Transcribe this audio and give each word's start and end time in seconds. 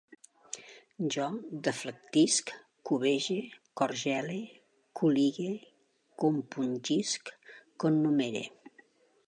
Jo 1.15 1.25
deflectisc, 1.67 2.49
cobege, 2.91 3.37
corgele, 3.81 4.39
col·ligue, 5.01 5.47
compungisc, 6.25 7.33
connumere 7.85 8.43